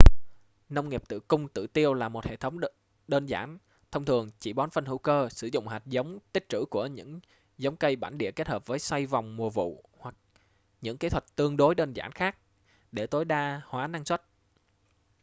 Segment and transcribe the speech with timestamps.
[0.69, 2.59] nông nghiệp tự cung tự tiêu là một hệ thống
[3.07, 3.57] đơn giản
[3.91, 7.19] thông thường chỉ bón phân hữu cơ sử dụng hạt giống tích trữ của những
[7.57, 10.15] giống cây bản địa hết hợp với xoay vòng vụ mùa hoặc
[10.81, 12.37] những kỹ thuật tương đối đơn giản khác
[12.91, 14.23] để tối đa hóa năng suất